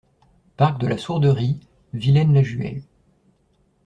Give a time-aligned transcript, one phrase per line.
[0.57, 1.59] Parc de la Sourderie,
[1.93, 2.81] Villaines-la-Juhel